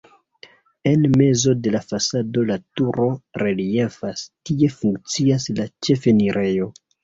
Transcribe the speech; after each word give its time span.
En 0.91 1.03
mezo 1.19 1.53
de 1.67 1.73
la 1.75 1.81
fasado 1.91 2.47
la 2.53 2.57
turo 2.81 3.11
reliefas, 3.43 4.27
tie 4.51 4.73
funkcias 4.81 5.49
la 5.61 5.71
ĉefenirejo. 5.91 6.75